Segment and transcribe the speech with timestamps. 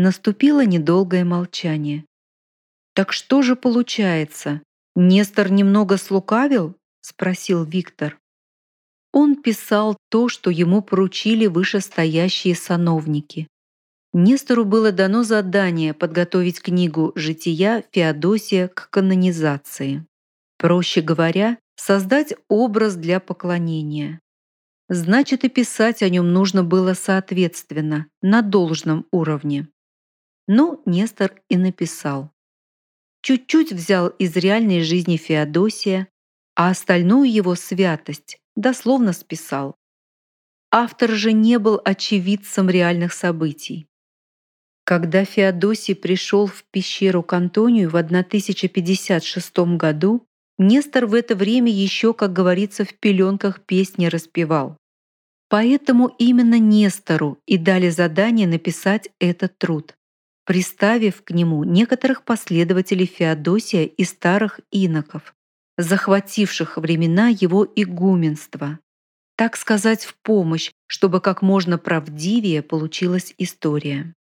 [0.00, 2.04] Наступило недолгое молчание.
[2.94, 4.62] «Так что же получается?
[4.94, 8.16] Нестор немного слукавил?»— спросил Виктор.
[9.12, 13.48] Он писал то, что ему поручили вышестоящие сановники.
[14.12, 20.06] Нестору было дано задание подготовить книгу «Жития Феодосия к канонизации».
[20.58, 24.20] Проще говоря, создать образ для поклонения.
[24.88, 29.66] Значит, и писать о нем нужно было соответственно, на должном уровне.
[30.50, 32.32] Ну, Нестор и написал.
[33.20, 36.08] Чуть-чуть взял из реальной жизни Феодосия,
[36.56, 39.76] а остальную его святость дословно списал.
[40.70, 43.88] Автор же не был очевидцем реальных событий.
[44.84, 50.26] Когда Феодосий пришел в пещеру к Антонию в 1056 году,
[50.56, 54.78] Нестор в это время еще, как говорится, в пеленках песни распевал.
[55.50, 59.94] Поэтому именно Нестору и дали задание написать этот труд,
[60.48, 65.34] приставив к нему некоторых последователей Феодосия и старых иноков,
[65.76, 68.78] захвативших времена его игуменства.
[69.36, 74.14] Так сказать, в помощь, чтобы как можно правдивее получилась история.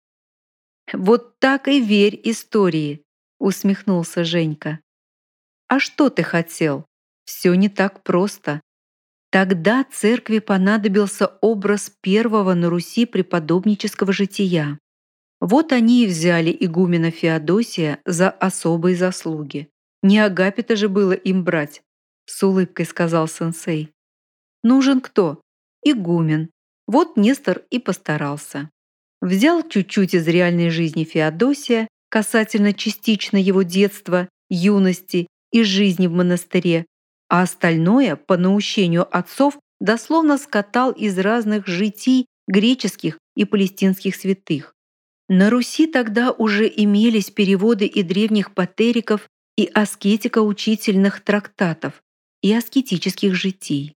[0.91, 3.03] «Вот так и верь истории»,—
[3.39, 4.81] усмехнулся Женька.
[5.69, 6.85] «А что ты хотел?
[7.23, 8.59] Все не так просто.
[9.29, 14.77] Тогда церкви понадобился образ первого на Руси преподобнического жития.
[15.39, 19.69] Вот они и взяли игумена Феодосия за особые заслуги.
[20.01, 21.83] Не Агапита же было им брать,
[22.25, 23.93] с улыбкой сказал сенсей.
[24.63, 25.41] Нужен кто?
[25.83, 26.49] Игумен.
[26.87, 28.69] Вот Нестор и постарался.
[29.21, 36.85] Взял чуть-чуть из реальной жизни Феодосия касательно частично его детства, юности и жизни в монастыре,
[37.29, 44.73] а остальное, по наущению отцов, дословно скатал из разных житий греческих и палестинских святых.
[45.29, 52.03] На Руси тогда уже имелись переводы и древних патериков, и аскетико-учительных трактатов,
[52.41, 53.95] и аскетических житий.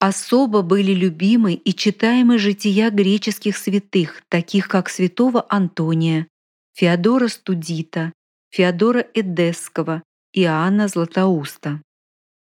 [0.00, 6.28] Особо были любимы и читаемы жития греческих святых, таких как святого Антония,
[6.74, 8.12] Феодора Студита,
[8.50, 11.82] Феодора Эдесского, Иоанна Златоуста.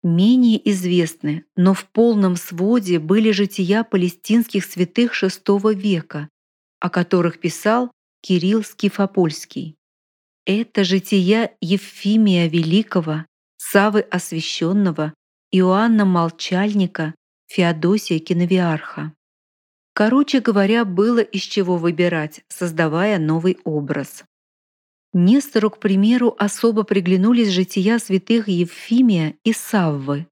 [0.03, 6.28] Менее известны, но в полном своде были жития палестинских святых VI века,
[6.81, 7.91] о которых писал
[8.21, 9.77] Кирилл Скифопольский.
[10.45, 13.27] Это жития Евфимия Великого,
[13.59, 15.15] Савы Освященного,
[15.53, 17.15] Иоанна Молчальника,
[17.47, 19.12] Феодосия Киновиарха.
[19.95, 24.25] Короче говоря, было из чего выбирать, создавая новый образ.
[25.12, 30.27] Нестору, к примеру, особо приглянулись жития святых Евфимия и Саввы.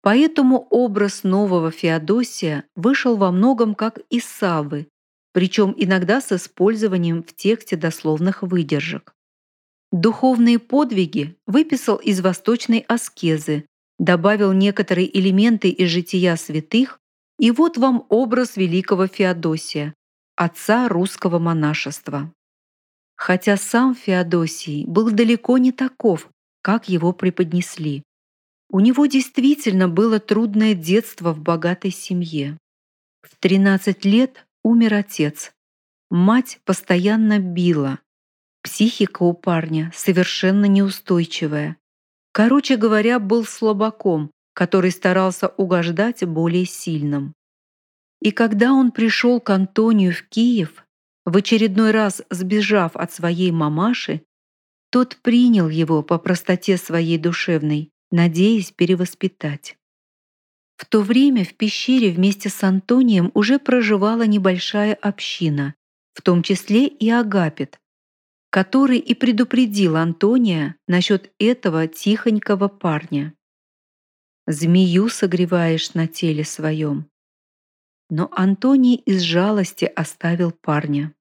[0.00, 4.88] Поэтому образ нового Феодосия вышел во многом как из Саввы,
[5.36, 9.14] причем иногда с использованием в тексте дословных выдержек.
[9.92, 13.66] Духовные подвиги выписал из восточной аскезы,
[13.98, 17.00] добавил некоторые элементы из жития святых,
[17.38, 19.92] и вот вам образ великого Феодосия,
[20.36, 22.32] отца русского монашества.
[23.14, 26.30] Хотя сам Феодосий был далеко не таков,
[26.62, 28.02] как его преподнесли.
[28.70, 32.56] У него действительно было трудное детство в богатой семье.
[33.20, 35.52] В 13 лет умер отец.
[36.10, 38.00] Мать постоянно била.
[38.62, 41.76] Психика у парня совершенно неустойчивая.
[42.32, 47.32] Короче говоря, был слабаком, который старался угождать более сильным.
[48.20, 50.84] И когда он пришел к Антонию в Киев,
[51.24, 54.22] в очередной раз сбежав от своей мамаши,
[54.90, 59.76] тот принял его по простоте своей душевной, надеясь перевоспитать.
[60.76, 65.74] В то время в пещере вместе с Антонием уже проживала небольшая община,
[66.12, 67.80] в том числе и Агапит,
[68.50, 73.34] который и предупредил Антония насчет этого тихонького парня.
[74.46, 77.08] «Змею согреваешь на теле своем».
[78.08, 81.12] Но Антоний из жалости оставил парня.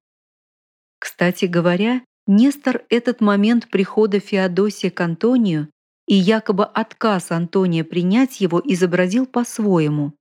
[0.99, 5.69] Кстати говоря, Нестор этот момент прихода Феодосия к Антонию
[6.07, 10.13] и якобы отказ Антония принять его изобразил по-своему,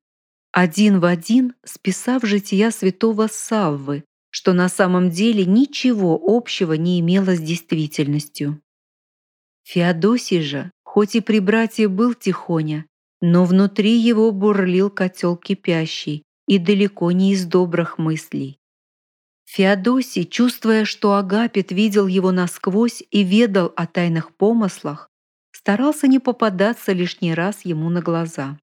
[0.57, 7.35] один в один списав жития святого Саввы, что на самом деле ничего общего не имело
[7.35, 8.61] с действительностью.
[9.65, 12.87] Феодосий же, хоть и при братье был тихоня,
[13.21, 18.59] но внутри его бурлил котел кипящий и далеко не из добрых мыслей.
[19.47, 25.11] Феодосий, чувствуя, что Агапит видел его насквозь и ведал о тайных помыслах,
[25.65, 28.59] старался не попадаться лишний раз ему на глаза.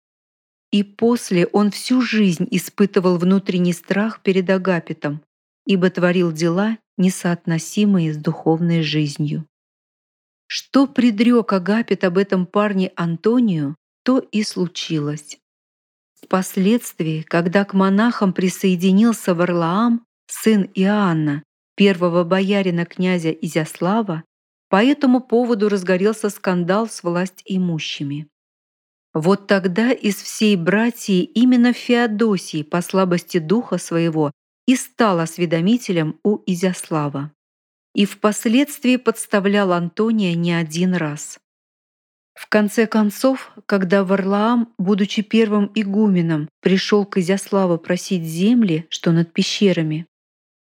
[0.71, 5.23] И после он всю жизнь испытывал внутренний страх перед Агапитом,
[5.65, 9.47] ибо творил дела, несоотносимые с духовной жизнью.
[10.45, 15.39] Что предрек Агапит об этом парне Антонию, то и случилось.
[16.23, 21.41] Впоследствии, когда к монахам присоединился Варлаам, сын Иоанна,
[21.75, 24.23] первого боярина князя Изяслава,
[24.71, 28.29] по этому поводу разгорелся скандал с власть имущими.
[29.13, 34.31] Вот тогда из всей братьи именно Феодосий по слабости духа своего
[34.65, 37.33] и стал осведомителем у Изяслава.
[37.93, 41.37] И впоследствии подставлял Антония не один раз.
[42.33, 49.33] В конце концов, когда Варлаам, будучи первым игуменом, пришел к Изяславу просить земли, что над
[49.33, 50.07] пещерами,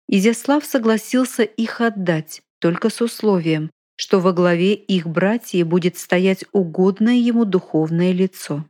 [0.09, 7.15] Изяслав согласился их отдать, только с условием, что во главе их братьев будет стоять угодное
[7.15, 8.65] ему духовное лицо.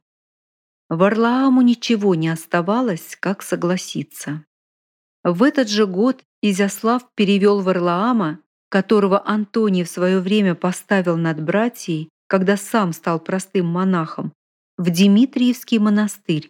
[0.89, 4.45] Варлааму ничего не оставалось, как согласиться.
[5.23, 8.39] В этот же год Изяслав перевел Варлаама,
[8.69, 14.33] которого Антоний в свое время поставил над братьей, когда сам стал простым монахом,
[14.77, 16.49] в Дмитриевский монастырь,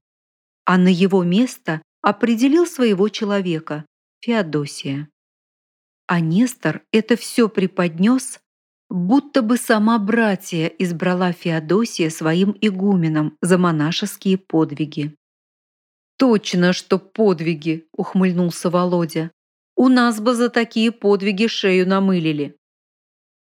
[0.66, 3.86] а на его место определил своего человека,
[4.22, 5.08] Феодосия.
[6.08, 8.40] А Нестор это все преподнес
[8.90, 15.16] будто бы сама братья избрала Феодосия своим игуменом за монашеские подвиги.
[16.18, 19.32] «Точно, что подвиги!»— ухмыльнулся Володя.
[19.76, 22.56] «У нас бы за такие подвиги шею намылили».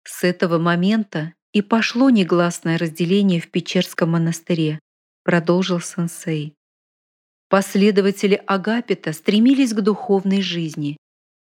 [0.04, 4.80] С этого момента и пошло негласное разделение в Печерском монастыре,
[5.24, 6.56] продолжил сенсей.
[7.50, 10.98] Последователи Агапита стремились к духовной жизни.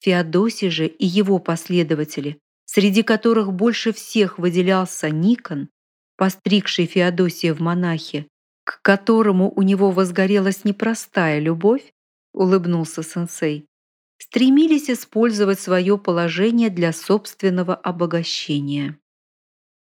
[0.00, 2.38] Феодосий же и его последователи
[2.72, 5.70] среди которых больше всех выделялся Никон,
[6.16, 8.28] постригший Феодосия в монахе,
[8.62, 11.92] к которому у него возгорелась непростая любовь,
[12.32, 13.66] улыбнулся сенсей,
[14.18, 18.96] стремились использовать свое положение для собственного обогащения.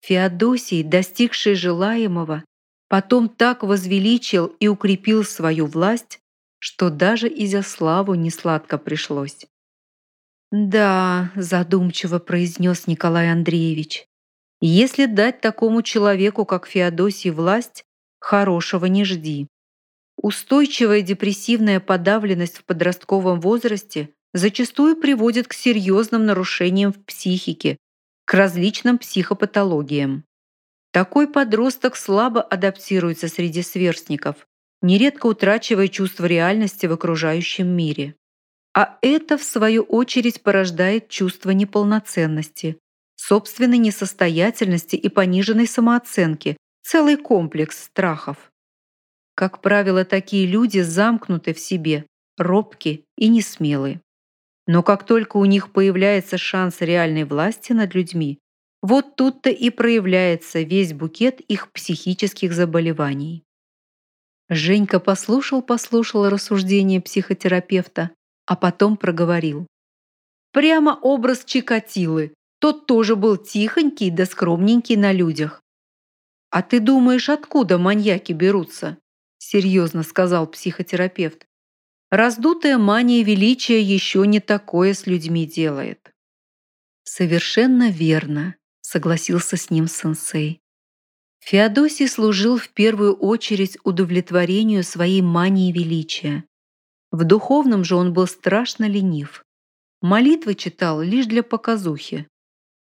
[0.01, 2.43] Феодосий, достигший желаемого,
[2.89, 6.21] потом так возвеличил и укрепил свою власть,
[6.59, 9.47] что даже Изяславу несладко пришлось.
[10.53, 14.07] «Да»,— задумчиво произнес Николай Андреевич,
[14.61, 17.85] «если дать такому человеку, как Феодосий, власть,
[18.21, 19.49] хорошего не жди.
[20.17, 27.79] Устойчивая депрессивная подавленность в подростковом возрасте зачастую приводит к серьезным нарушениям в психике,
[28.27, 30.25] к различным психопатологиям.
[30.93, 34.47] Такой подросток слабо адаптируется среди сверстников,
[34.83, 38.17] нередко утрачивая чувство реальности в окружающем мире.
[38.75, 42.79] А это, в свою очередь, порождает чувство неполноценности,
[43.17, 48.51] собственной несостоятельности и пониженной самооценки, целый комплекс страхов.
[49.35, 52.07] Как правило, такие люди замкнуты в себе,
[52.39, 54.01] робки и несмелые.
[54.67, 58.39] Но как только у них появляется шанс реальной власти над людьми,
[58.81, 63.45] вот тут-то и проявляется весь букет их психических заболеваний.
[64.49, 68.11] Женька послушал-послушал рассуждения психотерапевта,
[68.53, 69.67] а потом проговорил.
[70.53, 72.35] Прямо образ Чикатилы.
[72.59, 75.63] Тот тоже был тихонький да скромненький на людях.
[76.51, 78.99] «А ты думаешь, откуда маньяки берутся?»
[79.39, 81.47] серьезно сказал психотерапевт.
[82.11, 86.13] Раздутая мания величия еще не такое с людьми делает.
[87.05, 90.61] Совершенно верно, согласился с ним сенсей.
[91.41, 96.45] Феодосий служил в первую очередь удовлетворению своей мании величия.
[97.13, 99.45] В духовном же он был страшно ленив.
[100.01, 102.27] Молитвы читал лишь для показухи.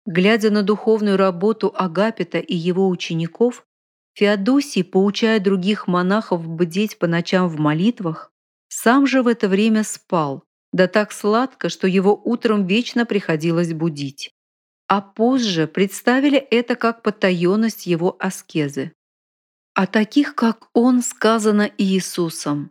[0.05, 3.65] Глядя на духовную работу Агапита и его учеников,
[4.13, 8.31] Феодосий, поучая других монахов бдеть по ночам в молитвах,
[8.67, 14.31] сам же в это время спал, да так сладко, что его утром вечно приходилось будить.
[14.87, 18.93] А позже представили это как потаенность его аскезы.
[19.73, 22.69] О таких, как он, сказано Иисусом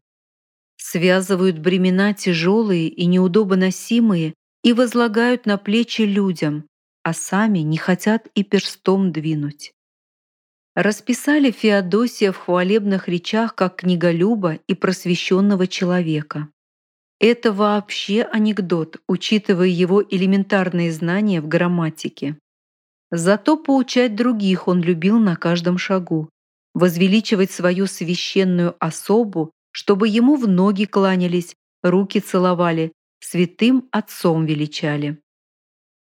[0.80, 4.34] связывают бремена тяжелые и неудобоносимые
[4.64, 6.66] и возлагают на плечи людям,
[7.02, 9.72] а сами не хотят и перстом двинуть.
[10.74, 16.48] Расписали Феодосия в хвалебных речах как книголюба и просвещенного человека.
[17.18, 22.38] Это вообще анекдот, учитывая его элементарные знания в грамматике.
[23.10, 26.30] Зато поучать других он любил на каждом шагу,
[26.72, 35.20] возвеличивать свою священную особу чтобы ему в ноги кланялись, руки целовали, святым отцом величали.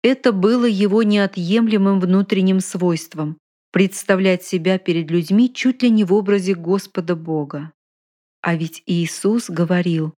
[0.03, 3.37] Это было его неотъемлемым внутренним свойством–
[3.71, 7.71] представлять себя перед людьми чуть ли не в образе Господа Бога.
[8.41, 10.13] А ведь Иисус говорил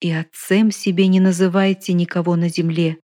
[0.00, 3.00] и отцем себе не называйте никого на земле,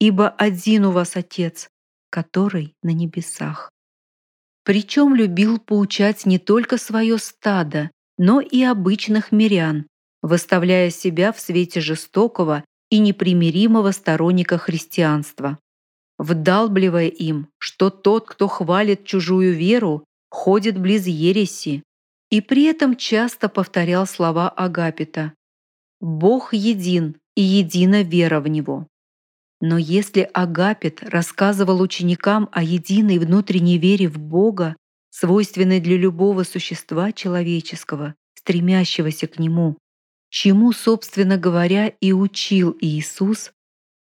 [0.00, 1.68] ибо один у вас Отец,
[2.10, 3.70] который на небесах.
[4.64, 7.90] Причем любил поучать не только свое стадо,
[8.22, 9.86] но и обычных мирян,
[10.20, 15.58] выставляя себя в свете жестокого и непримиримого сторонника христианства,
[16.18, 21.82] вдалбливая им, что тот, кто хвалит чужую веру, ходит близ ереси,
[22.28, 25.32] и при этом часто повторял слова Агапита
[25.98, 28.86] «Бог един, и едина вера в Него».
[29.62, 34.76] Но если Агапит рассказывал ученикам о единой внутренней вере в Бога,
[35.10, 39.76] свойственной для любого существа человеческого, стремящегося к Нему,
[40.30, 43.52] чему, собственно говоря, и учил Иисус,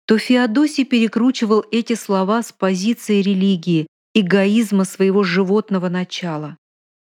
[0.07, 6.57] то Феодосий перекручивал эти слова с позиции религии, эгоизма своего животного начала.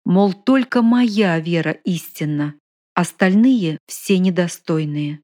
[0.05, 2.55] Мол, только моя вера истинна,
[2.95, 5.21] остальные все недостойные.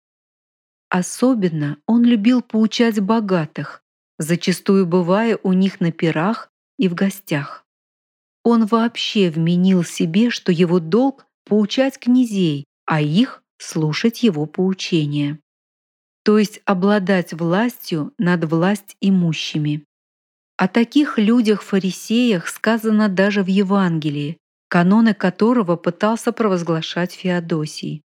[0.88, 3.82] Особенно он любил поучать богатых,
[4.18, 7.66] зачастую бывая у них на пирах и в гостях.
[8.50, 15.38] Он вообще вменил себе, что его долг— поучать князей, а их— слушать его поучения.
[16.25, 19.85] То есть обладать властью над власть имущими.
[20.57, 24.38] О таких людях-фарисеях сказано даже в Евангелии,
[24.69, 28.00] каноны которого пытался провозглашать Феодосий.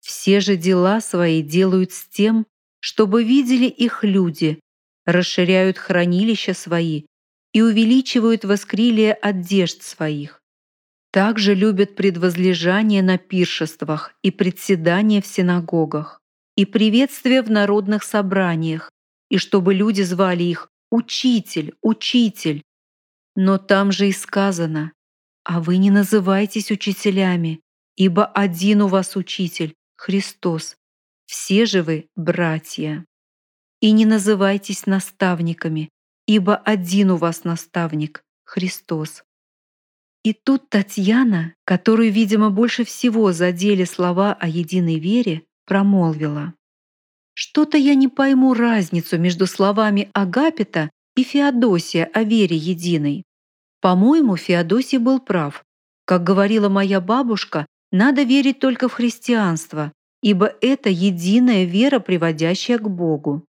[0.00, 2.44] Все же дела свои делают с тем,
[2.80, 4.58] чтобы видели их люди,
[5.06, 7.04] расширяют хранилища свои
[7.52, 10.40] и увеличивают воскрилие одежд своих.
[11.12, 16.20] Также любят предвозлежание на пиршествах и председание в синагогах,
[16.56, 18.90] и приветствие в народных собраниях,
[19.28, 22.62] и чтобы люди звали их «Учитель, Учитель».
[23.34, 24.92] Но там же и сказано
[25.44, 27.60] «А вы не называйтесь учителями,
[27.96, 30.76] ибо один у вас Учитель, Христос,
[31.26, 33.04] все же вы братья.
[33.80, 35.88] И не называйтесь наставниками,
[36.30, 39.24] ибо один у вас наставник— Христос.
[40.22, 46.54] И тут Татьяна, которую, видимо, больше всего задели слова о единой вере, промолвила.
[47.34, 53.24] «Что-то я не пойму разницу между словами Агапита и Феодосия о вере единой.
[53.80, 55.64] По-моему, Феодосий был прав.
[56.04, 59.90] Как говорила моя бабушка, надо верить только в христианство,
[60.22, 63.44] ибо это единая вера, приводящая к Богу.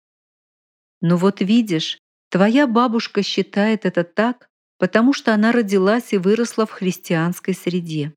[0.99, 2.00] Но вот видишь,
[2.31, 8.13] твоя бабушка считает это так, потому что она родилась и выросла в христианской среде.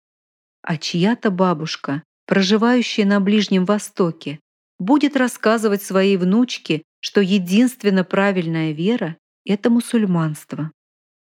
[0.63, 4.41] А чья-то бабушка, проживающая на Ближнем Востоке,
[4.79, 10.73] будет рассказывать своей внучке, что единственно правильная вера— это мусульманство.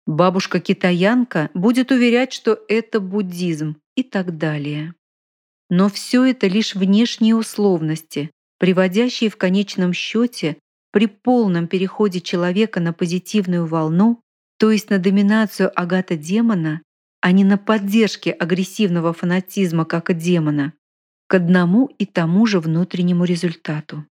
[0.06, 4.94] Бабушка-китаянка будет уверять, что это буддизм и так далее.
[5.70, 10.58] Но все это лишь внешние условности, приводящие в конечном счете
[10.94, 14.20] при полном переходе человека на позитивную волну,
[14.60, 16.82] то есть на доминацию агата-демона,
[17.20, 20.72] а не на поддержке агрессивного фанатизма как демона,
[21.26, 24.06] к одному и тому же внутреннему результату.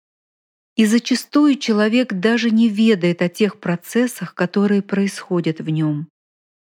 [0.75, 6.07] И зачастую человек даже не ведает о тех процессах, которые происходят в нем.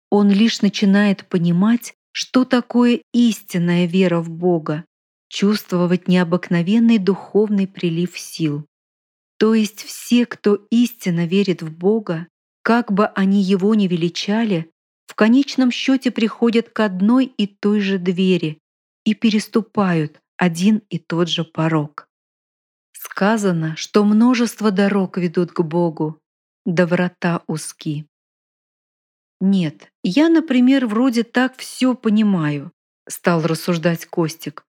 [0.10, 4.84] Он лишь начинает понимать, что такое истинная вера в Бога,
[5.30, 8.66] чувствовать необыкновенный духовный прилив сил.
[9.38, 12.28] То есть все, кто истинно верит в Бога,
[12.64, 14.72] как бы они его ни величали,
[15.06, 18.60] в конечном счете приходят к одной и той же двери
[19.06, 22.08] и переступают один и тот же порог.
[22.92, 26.20] Сказано, что множество дорог ведут к Богу,
[26.66, 28.06] да врата узки.
[29.40, 32.72] «Нет, я, например, вроде так все понимаю»,—
[33.08, 34.66] стал рассуждать Костик.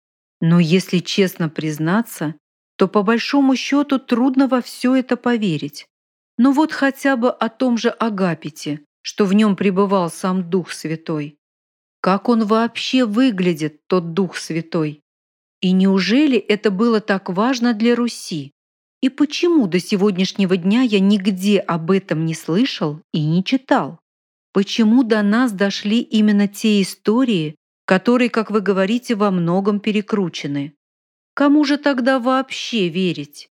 [0.41, 2.35] «Но если честно признаться,
[2.77, 5.85] то по большому счету трудно во все это поверить.
[6.37, 11.37] Ну вот хотя бы о том же Агапите, что в нем пребывал сам Дух Святой.
[12.01, 15.01] Как он вообще выглядит, тот Дух Святой?
[15.61, 18.51] И неужели это было так важно для Руси?
[19.01, 23.99] И почему до сегодняшнего дня я нигде об этом не слышал и не читал?
[24.53, 30.73] Почему до нас дошли именно те истории, которые, как вы говорите, во многом перекручены?
[31.33, 33.49] Кому же тогда вообще верить?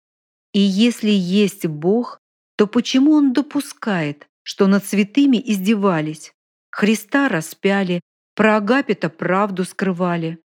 [0.53, 2.19] И если есть Бог,
[2.55, 6.34] то почему Он допускает, что над святыми издевались,
[6.72, 8.01] Христа распяли,
[8.36, 10.39] про Агапита правду скрывали?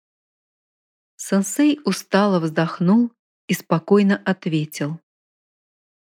[1.18, 3.12] Сенсей устало вздохнул
[3.48, 5.00] и спокойно ответил.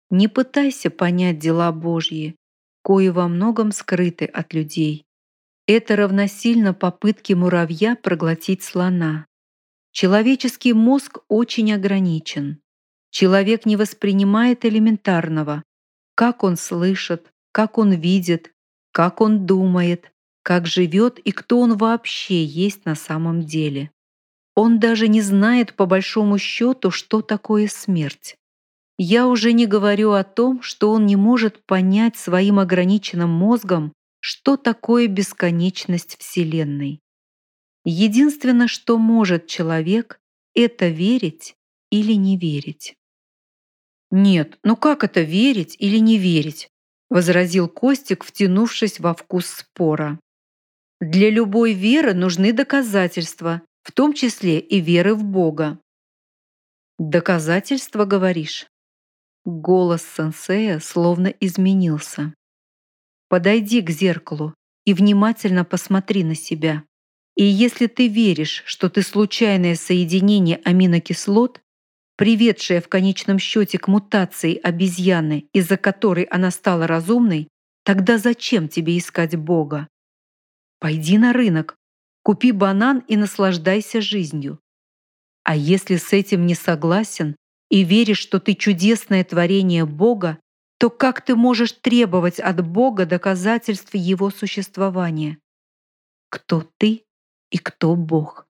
[0.10, 2.36] «Не пытайся понять дела Божьи,
[2.82, 5.06] кои во многом скрыты от людей.
[5.68, 9.26] Это равносильно попытке муравья проглотить слона.
[9.98, 12.60] Человеческий мозг очень ограничен.
[13.12, 15.64] Человек не воспринимает элементарного,
[16.16, 18.52] как он слышит, как он видит,
[18.92, 20.12] как он думает,
[20.44, 23.90] как живет и кто он вообще есть на самом деле.
[24.54, 28.36] Он даже не знает по большому счету, что такое смерть.
[28.98, 34.58] Я уже не говорю о том, что он не может понять своим ограниченным мозгом, что
[34.58, 37.00] такое бесконечность Вселенной.
[37.86, 40.20] Единственное, что может человек,
[40.56, 41.56] это верить
[41.92, 42.96] или не верить.
[44.10, 46.70] «Нет, ну как это верить или не верить?»—
[47.10, 50.20] возразил Костик, втянувшись во вкус спора.
[51.00, 55.80] «Для любой веры нужны доказательства, в том числе и веры в Бога».
[56.98, 58.68] «Доказательства, говоришь?»
[59.44, 62.34] Голос сенсея словно изменился.
[63.28, 66.84] «Подойди к зеркалу и внимательно посмотри на себя.
[67.36, 71.62] И если ты веришь, что ты случайное соединение аминокислот,
[72.16, 77.50] приведшее в конечном счете к мутации обезьяны, из-за которой она стала разумной,
[77.84, 79.90] тогда зачем тебе искать Бога?
[80.80, 81.78] Пойди на рынок,
[82.24, 84.60] купи банан и наслаждайся жизнью.
[85.44, 87.36] А если с этим не согласен
[87.70, 90.40] и веришь, что ты чудесное творение Бога,
[90.78, 95.38] то как ты можешь требовать от Бога доказательств Его существования?
[96.30, 97.05] Кто ты
[97.50, 98.48] и кто Бог?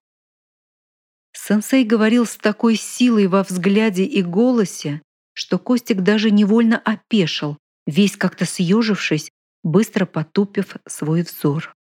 [1.33, 5.01] Сенсей говорил с такой силой во взгляде и голосе,
[5.33, 9.29] что Костик даже невольно опешил, весь как-то съежившись,
[9.63, 11.75] быстро потупив свой взор.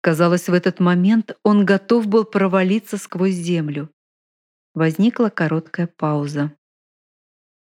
[0.00, 3.90] Казалось, в этот момент он готов был провалиться сквозь землю.
[4.74, 6.52] Возникла короткая пауза.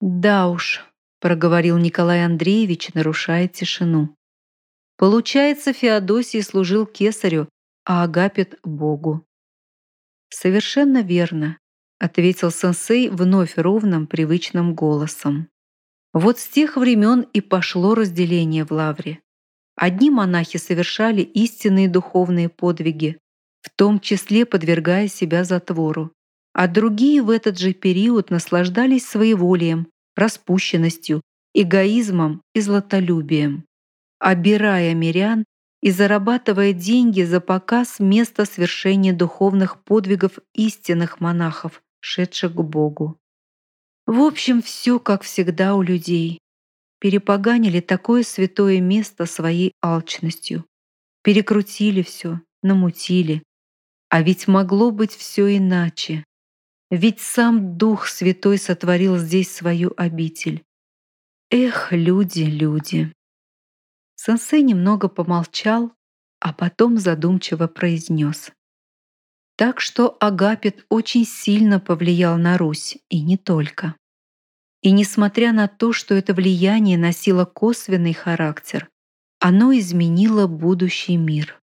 [0.01, 0.83] «Да уж»,—
[1.19, 4.15] проговорил Николай Андреевич, нарушая тишину.
[4.97, 7.49] «Получается, Феодосий служил кесарю,
[7.85, 9.25] а Агапит— Богу.
[10.29, 11.59] «Совершенно верно»,—
[11.99, 15.49] ответил сенсей вновь ровным, привычным голосом.
[16.11, 19.19] Вот с тех времен и пошло разделение в лавре.
[19.75, 23.19] Одни монахи совершали истинные духовные подвиги,
[23.61, 26.11] в том числе подвергая себя затвору,
[26.53, 31.21] а другие в этот же период наслаждались своеволием, распущенностью,
[31.53, 33.65] эгоизмом и златолюбием,
[34.19, 35.43] обирая мирян
[35.85, 43.19] и зарабатывая деньги за показ места свершения духовных подвигов истинных монахов, шедших к Богу.
[44.07, 46.39] В общем, все как всегда у людей.
[46.99, 50.65] Перепоганили такое святое место своей алчностью.
[51.21, 53.43] Перекрутили все, намутили.
[54.09, 56.23] А ведь могло быть все иначе.
[56.89, 60.63] Ведь сам Дух Святой сотворил здесь свою обитель.
[61.51, 63.13] Эх, люди, люди.
[64.15, 65.91] Сенсей немного помолчал,
[66.39, 68.51] а потом задумчиво произнес.
[69.57, 73.95] Так что Агапит очень сильно повлиял на Русь, и не только.
[74.81, 78.89] И несмотря на то, что это влияние носило косвенный характер,
[79.39, 81.59] оно изменило будущий мир.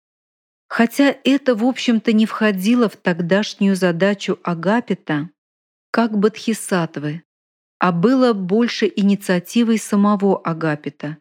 [0.69, 5.29] Хотя это, в общем-то, не входило в тогдашнюю задачу Агапита
[5.91, 7.23] как Бодхисаттвы,
[7.79, 11.19] а было больше инициативой самого Агапита,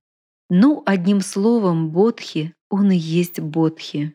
[0.54, 4.14] ну, одним словом, Бодхи, он и есть Бодхи.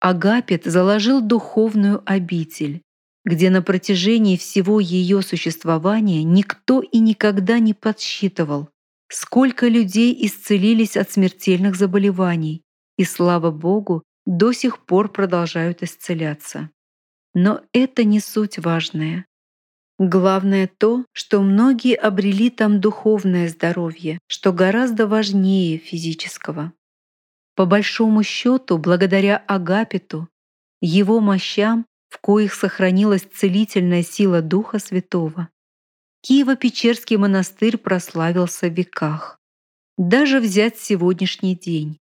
[0.00, 2.80] Агапит заложил духовную обитель,
[3.26, 8.70] где на протяжении всего ее существования никто и никогда не подсчитывал,
[9.10, 12.62] сколько людей исцелились от смертельных заболеваний,
[12.96, 16.70] и, слава Богу, до сих пор продолжают исцеляться.
[17.34, 19.26] Но это не суть важная.
[19.98, 26.72] Главное то, что многие обрели там духовное здоровье, что гораздо важнее физического.
[27.54, 30.28] По большому счету, благодаря Агапиту,
[30.80, 35.48] его мощам, в коих сохранилась целительная сила Духа Святого,
[36.26, 39.38] Киево-Печерский монастырь прославился в веках.
[39.98, 41.98] Даже взять сегодняшний день.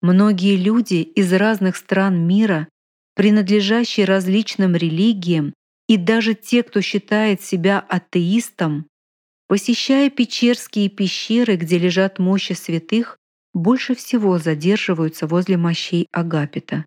[0.00, 2.68] Многие люди из разных стран мира,
[3.14, 5.54] принадлежащие различным религиям,
[5.88, 8.86] и даже те, кто считает себя атеистом,
[9.48, 13.18] посещая печерские пещеры, где лежат мощи святых,
[13.54, 16.84] больше всего задерживаются возле мощей Агапита.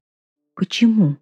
[0.55, 1.17] Почему?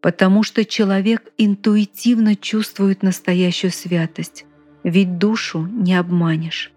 [0.00, 4.46] Потому что человек интуитивно чувствует настоящую святость,
[4.84, 6.72] ведь душу не обманешь.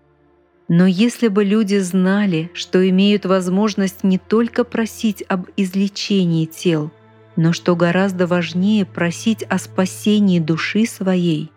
[0.68, 6.92] Но если бы люди знали, что имеют возможность не только просить об излечении тел–
[7.36, 11.52] но что гораздо важнее просить о спасении души своей,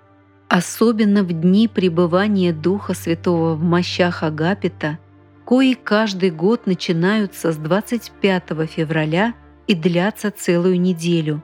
[0.49, 4.99] особенно в дни пребывания Духа Святого в мощах Агапита,
[5.45, 9.35] кои каждый год начинаются с 25 февраля
[9.67, 11.43] и длятся целую неделю,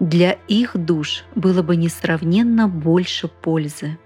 [0.00, 3.98] для их душ было бы несравненно больше пользы.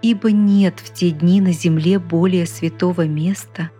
[0.00, 3.70] Ибо нет в те дни на земле более святого места,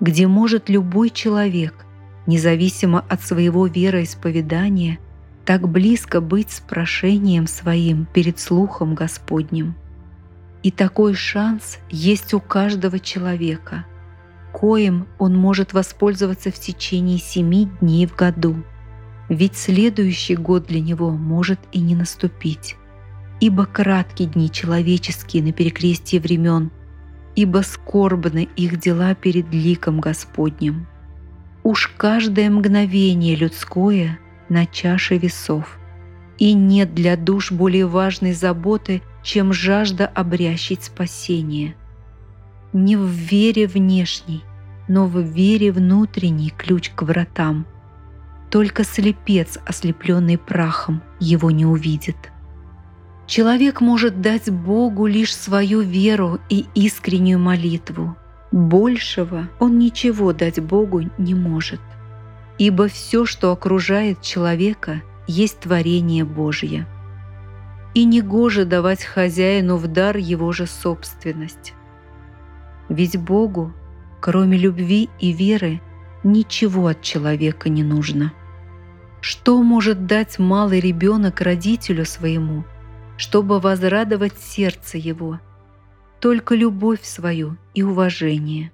[0.00, 1.86] где может любой человек,
[2.26, 4.98] независимо от своего вероисповедания,
[5.44, 9.74] так близко быть с прошением своим перед слухом Господним.
[10.62, 13.84] И такой шанс есть у каждого человека,
[14.52, 18.62] коим он может воспользоваться в течение семи дней в году.
[19.28, 22.76] Ведь следующий год для него может и не наступить.
[23.40, 26.70] Ибо краткие дни человеческие на перекрестии времен,
[27.34, 30.86] ибо скорбны их дела перед ликом Господним.
[31.62, 35.78] Уж каждое мгновение людское на чаше весов,
[36.38, 41.76] и нет для душ более важной заботы, чем жажда обрящить спасение.
[42.72, 44.42] Не в вере внешней,
[44.88, 47.66] но в вере внутренней ключ к вратам.
[48.50, 52.16] Только слепец, ослепленный прахом, его не увидит.
[53.26, 58.16] Человек может дать Богу лишь свою веру и искреннюю молитву.
[58.52, 61.80] Большего он ничего дать Богу не может.
[62.58, 66.86] Ибо все, что окружает человека, есть творение Божье
[67.94, 71.74] и негоже давать хозяину в дар его же собственность.
[72.88, 73.72] Ведь Богу,
[74.20, 75.80] кроме любви и веры,
[76.24, 78.32] ничего от человека не нужно.
[79.20, 82.64] Что может дать малый ребенок родителю своему,
[83.16, 85.38] чтобы возрадовать сердце его?
[86.22, 88.72] Только любовь свою и уважение.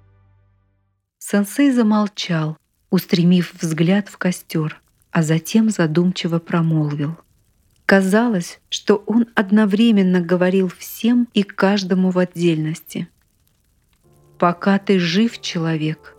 [1.17, 2.57] Сансей замолчал,
[2.89, 4.79] устремив взгляд в костер,
[5.11, 7.17] а затем задумчиво промолвил—
[7.89, 13.07] Казалось, что он одновременно говорил всем и каждому в отдельности.
[14.37, 16.15] «Пока ты жив, человек,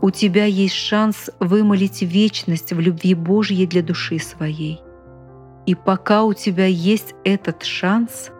[0.00, 4.80] у тебя есть шанс вымолить вечность в любви Божьей для души своей.
[5.66, 8.30] И пока у тебя есть этот шанс,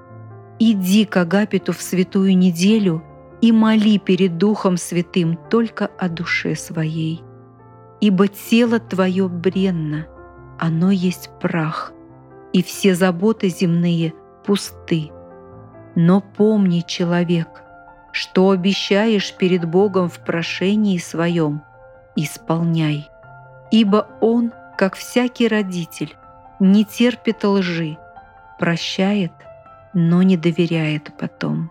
[0.60, 3.02] иди к Агапиту в святую неделю
[3.40, 7.24] и моли перед Духом Святым только о душе своей.
[8.00, 10.06] Ибо тело твое бренно,
[10.58, 11.92] оно есть прах,
[12.52, 14.12] и все заботы земные
[14.44, 15.10] пусты.
[15.96, 17.48] Но помни, человек,
[18.12, 21.62] что обещаешь перед Богом в прошении своем,
[22.16, 23.08] исполняй.
[23.70, 26.14] Ибо Он, как всякий родитель,
[26.58, 27.96] не терпит лжи,
[28.58, 29.32] прощает,
[29.94, 31.70] но не доверяет потом.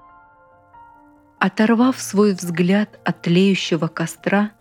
[1.39, 4.51] Оторвав свой взгляд от тлеющего костра,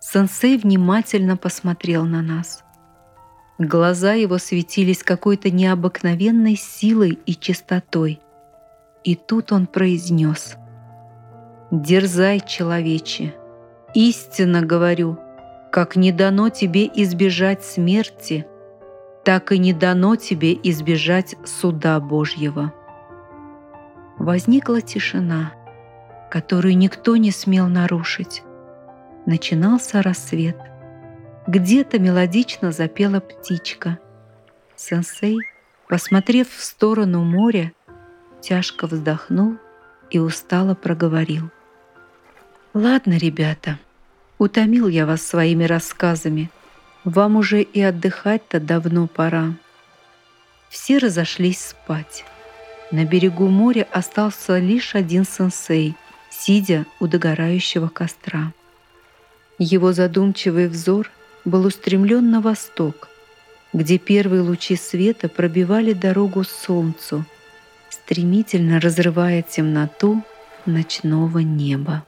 [0.00, 2.64] сенсей внимательно посмотрел на нас.
[3.58, 8.20] Глаза его светились какой-то необыкновенной силой и чистотой.
[9.04, 10.56] И тут он произнес
[11.70, 13.34] «Дерзай, человече,
[13.94, 15.18] истинно говорю,
[15.70, 18.46] как не дано тебе избежать смерти,
[19.24, 22.72] так и не дано тебе избежать суда Божьего».
[24.22, 25.52] Возникла тишина,
[26.30, 28.42] которую никто не смел нарушить.
[29.26, 30.56] Начинался рассвет—
[31.46, 33.98] где-то мелодично запела птичка.
[34.76, 35.38] Сенсей,
[35.88, 37.72] посмотрев в сторону моря,
[38.40, 39.56] тяжко вздохнул
[40.10, 41.50] и устало проговорил.
[42.74, 43.78] «Ладно, ребята,
[44.38, 46.48] утомил я вас своими рассказами.
[47.04, 49.54] Вам уже и отдыхать-то давно пора».
[50.68, 52.24] Все разошлись спать.
[52.92, 55.96] На берегу моря остался лишь один сенсей,
[56.30, 58.52] сидя у догорающего костра.
[59.58, 61.10] Его задумчивый взор–
[61.44, 63.08] был устремлен на восток,
[63.72, 67.24] где первые лучи света пробивали дорогу солнцу,
[67.90, 70.22] стремительно разрывая темноту
[70.66, 72.04] ночного неба.